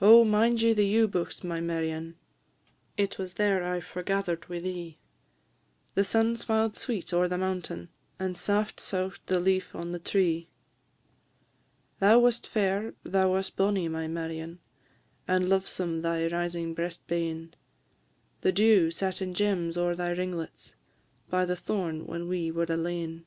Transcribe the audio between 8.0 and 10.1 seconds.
And saft sough'd the leaf on the